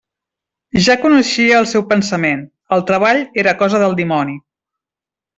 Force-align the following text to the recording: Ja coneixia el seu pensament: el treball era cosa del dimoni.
Ja 0.85 0.93
coneixia 1.01 1.59
el 1.63 1.67
seu 1.73 1.83
pensament: 1.91 2.41
el 2.77 2.83
treball 2.91 3.21
era 3.43 3.53
cosa 3.63 3.83
del 3.87 3.93
dimoni. 4.03 4.35